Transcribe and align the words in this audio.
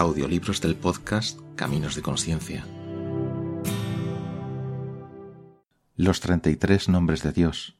Audiolibros 0.00 0.62
del 0.62 0.76
podcast 0.76 1.38
Caminos 1.56 1.94
de 1.94 2.00
Conciencia. 2.00 2.64
Los 5.94 6.20
33 6.20 6.88
nombres 6.88 7.22
de 7.22 7.32
Dios. 7.32 7.76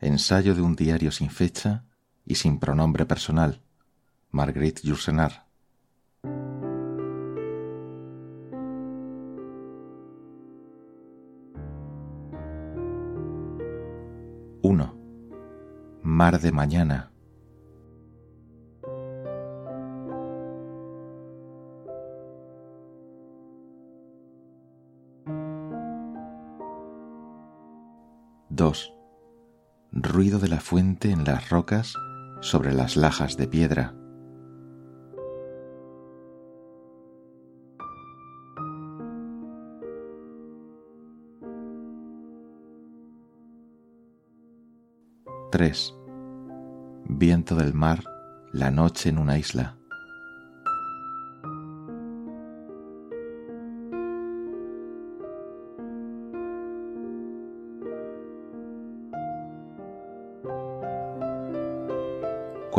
Ensayo 0.00 0.56
de 0.56 0.62
un 0.62 0.74
diario 0.74 1.12
sin 1.12 1.30
fecha 1.30 1.84
y 2.26 2.34
sin 2.34 2.58
pronombre 2.58 3.06
personal. 3.06 3.60
Marguerite 4.32 4.82
Yourcenar. 4.82 5.46
Mar 16.20 16.40
de 16.40 16.52
mañana. 16.52 17.09
Dos. 28.60 28.92
Ruido 29.90 30.38
de 30.38 30.48
la 30.48 30.60
fuente 30.60 31.10
en 31.10 31.24
las 31.24 31.48
rocas 31.48 31.94
sobre 32.42 32.74
las 32.74 32.94
lajas 32.94 33.38
de 33.38 33.48
piedra. 33.48 33.94
Viento 47.08 47.54
del 47.54 47.72
mar, 47.72 48.04
la 48.52 48.70
noche 48.70 49.08
en 49.08 49.16
una 49.16 49.38
isla. 49.38 49.79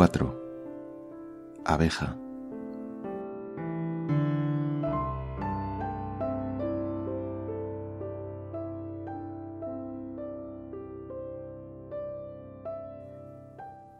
Cuatro. 0.02 0.36
Abeja. 1.64 2.16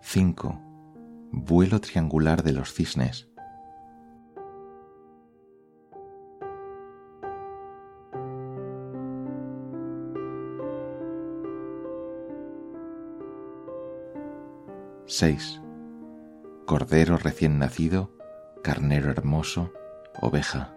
Cinco. 0.00 0.58
Vuelo 1.30 1.80
triangular 1.80 2.42
de 2.42 2.52
los 2.52 2.74
cisnes. 2.74 3.28
Seis. 15.06 15.61
Cordero 16.72 17.18
recién 17.18 17.58
nacido, 17.58 18.10
carnero 18.62 19.10
hermoso, 19.10 19.74
oveja. 20.22 20.74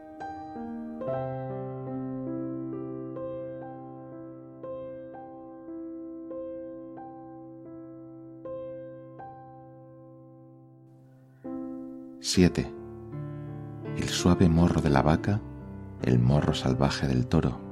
Siete. 12.19 12.69
El 13.95 14.09
suave 14.09 14.49
morro 14.49 14.81
de 14.81 14.89
la 14.89 15.01
vaca, 15.01 15.39
el 16.01 16.19
morro 16.19 16.53
salvaje 16.53 17.07
del 17.07 17.25
toro. 17.25 17.64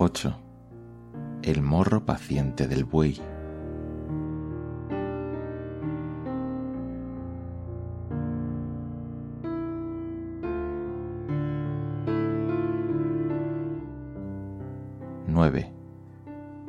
Ocho. 0.00 0.38
El 1.42 1.60
morro 1.60 2.06
paciente 2.06 2.68
del 2.68 2.84
buey. 2.84 3.20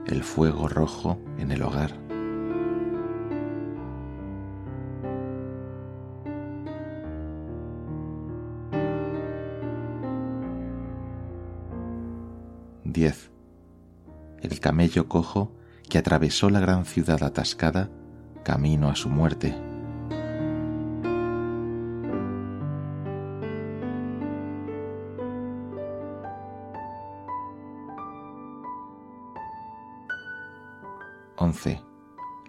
El 0.07 0.23
fuego 0.23 0.67
rojo 0.67 1.19
en 1.37 1.51
el 1.51 1.61
hogar. 1.61 2.08
Diez. 12.99 13.31
El 14.41 14.59
camello 14.59 15.07
cojo 15.07 15.55
que 15.89 15.97
atravesó 15.97 16.49
la 16.49 16.59
gran 16.59 16.83
ciudad 16.83 17.23
atascada 17.23 17.89
camino 18.43 18.89
a 18.89 18.97
su 18.97 19.07
muerte. 19.07 19.55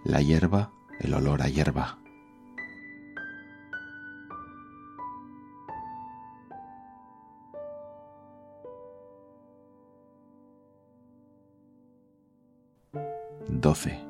La 0.02 0.20
hierba, 0.20 0.72
el 0.98 1.14
olor 1.14 1.42
a 1.42 1.48
hierba. 1.48 1.99
Doce. 13.70 14.00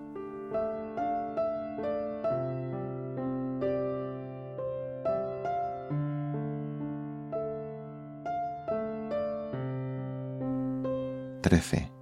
Trece. 11.42 11.92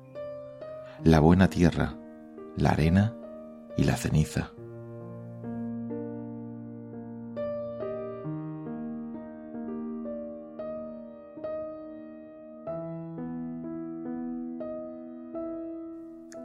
La 1.03 1.19
buena 1.19 1.51
tierra, 1.51 1.97
la 2.57 2.71
arena 2.71 3.17
y 3.77 3.83
la 3.83 3.97
ceniza. 3.97 4.53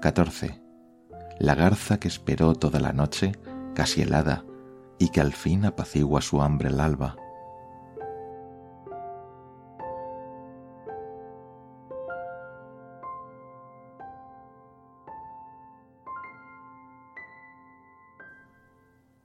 Catorce. 0.02 0.63
La 1.40 1.56
garza 1.56 2.00
que 2.00 2.08
esperó 2.08 2.54
toda 2.56 2.80
la 2.80 2.94
noche, 2.94 3.34
casi 3.74 4.02
helada, 4.02 4.46
y 5.00 5.10
que 5.10 5.20
al 5.20 5.34
fin 5.34 5.66
apacigua 5.66 6.22
su 6.22 6.42
hambre 6.42 6.70
al 6.70 6.80
alba. 6.80 7.16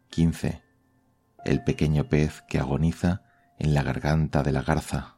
Quince. 0.09 0.63
El 1.45 1.63
pequeño 1.63 2.09
pez 2.09 2.43
que 2.49 2.59
agoniza 2.59 3.23
en 3.59 3.75
la 3.75 3.85
garganta 3.85 4.43
de 4.43 4.51
la 4.51 4.63
garza. 4.63 5.18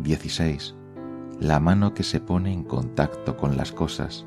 16. 0.00 0.74
La 1.40 1.60
mano 1.60 1.94
que 1.94 2.02
se 2.02 2.20
pone 2.20 2.52
en 2.52 2.64
contacto 2.64 3.36
con 3.36 3.56
las 3.56 3.72
cosas. 3.72 4.26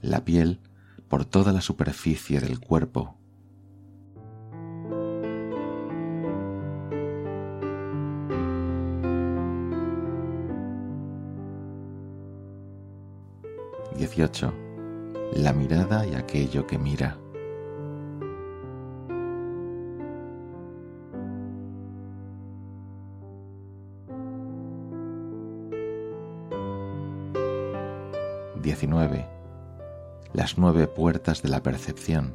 La 0.00 0.24
piel 0.24 0.60
por 1.08 1.24
toda 1.24 1.52
la 1.52 1.60
superficie 1.60 2.40
del 2.40 2.60
cuerpo 2.60 3.21
Dieciocho. 13.96 14.52
La 15.34 15.52
mirada 15.52 16.06
y 16.06 16.14
aquello 16.14 16.66
que 16.66 16.78
mira. 16.78 17.18
19. 28.62 29.26
Las 30.32 30.56
nueve 30.56 30.86
puertas 30.86 31.42
de 31.42 31.48
la 31.48 31.62
percepción. 31.62 32.34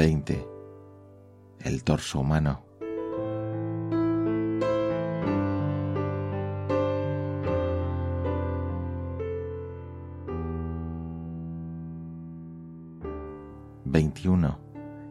Veinte. 0.00 0.48
El 1.58 1.84
torso 1.84 2.20
humano. 2.20 2.70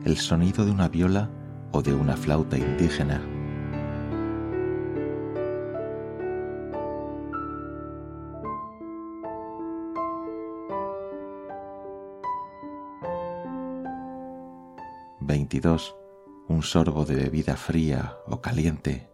El 0.06 0.18
sonido 0.18 0.65
de 0.65 0.71
una 0.71 0.88
viola 0.88 1.30
o 1.71 1.81
de 1.81 1.94
una 1.94 2.15
flauta 2.15 2.57
indígena. 2.57 3.21
Veintidós. 15.30 15.96
Un 16.48 16.64
sorbo 16.64 17.06
de 17.06 17.14
bebida 17.14 17.56
fría 17.56 18.18
o 18.26 18.42
caliente. 18.42 19.12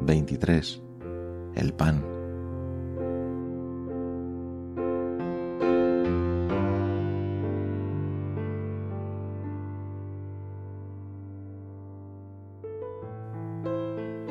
23. 0.00 0.82
El 1.54 1.72
pan. 1.74 2.02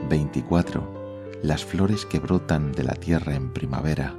Veinticuatro. 0.09 0.92
Las 1.43 1.65
flores 1.65 2.05
que 2.05 2.19
brotan 2.19 2.71
de 2.71 2.83
la 2.83 2.93
tierra 2.93 3.35
en 3.35 3.51
primavera. 3.51 4.15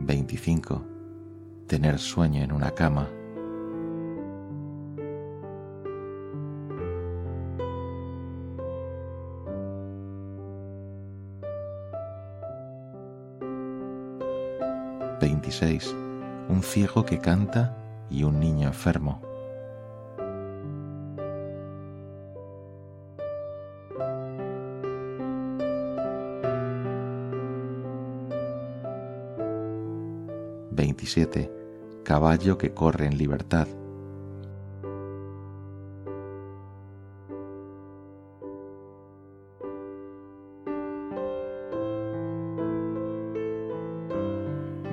25. 0.00 0.84
Tener 1.66 1.98
sueño 1.98 2.42
en 2.44 2.52
una 2.52 2.70
cama. 2.70 3.08
Veintiséis. 15.18 15.94
Un 16.48 16.62
ciego 16.62 17.04
que 17.04 17.18
canta 17.18 17.76
y 18.10 18.24
un 18.24 18.38
niño 18.40 18.68
enfermo. 18.68 19.26
27. 30.76 31.50
Caballo 32.04 32.58
que 32.58 32.72
corre 32.72 33.06
en 33.06 33.18
libertad. 33.18 33.66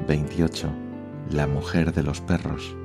Veintiocho. 0.07 0.82
La 1.33 1.47
mujer 1.47 1.93
de 1.93 2.03
los 2.03 2.21
perros. 2.21 2.75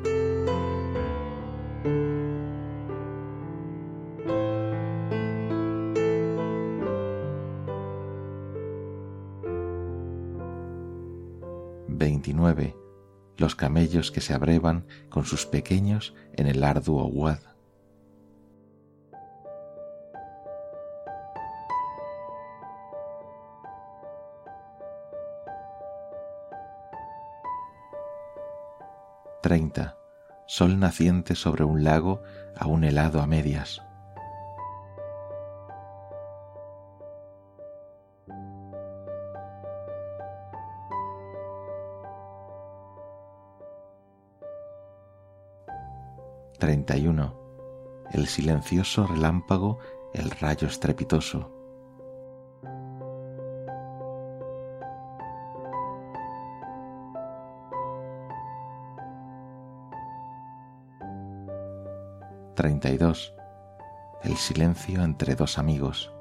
Los 13.39 13.55
camellos 13.55 14.11
que 14.11 14.21
se 14.21 14.35
abrevan 14.35 14.87
con 15.11 15.25
sus 15.25 15.47
pequeños 15.47 16.13
en 16.35 16.49
el 16.49 16.65
arduo 16.65 17.07
Wad. 17.07 17.48
Treinta. 29.49 29.97
Sol 30.47 30.79
naciente 30.79 31.35
sobre 31.35 31.65
un 31.65 31.83
lago 31.83 32.23
aún 32.55 32.85
helado 32.85 33.23
a 33.23 33.27
medias. 33.27 33.81
31. 46.59 47.35
El 48.13 48.27
silencioso 48.27 49.07
relámpago, 49.07 49.79
el 50.13 50.31
rayo 50.31 50.69
estrepitoso. 50.69 51.58
Treinta 62.59 62.91
y 62.91 62.99
dos. 62.99 63.33
El 64.25 64.37
silencio 64.37 65.05
entre 65.05 65.37
dos 65.37 65.59
amigos. 65.59 66.13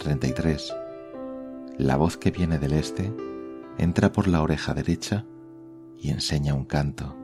33. 0.00 0.74
La 1.78 1.96
voz 1.96 2.16
que 2.16 2.32
viene 2.32 2.58
del 2.58 2.72
este 2.72 3.14
entra 3.78 4.10
por 4.10 4.26
la 4.26 4.42
oreja 4.42 4.74
derecha 4.74 5.24
y 5.96 6.10
enseña 6.10 6.54
un 6.54 6.64
canto. 6.64 7.21